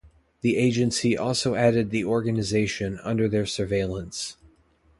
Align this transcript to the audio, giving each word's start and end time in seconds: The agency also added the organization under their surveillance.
The 0.41 0.57
agency 0.57 1.15
also 1.15 1.53
added 1.53 1.91
the 1.91 2.05
organization 2.05 2.99
under 3.03 3.29
their 3.29 3.45
surveillance. 3.45 4.35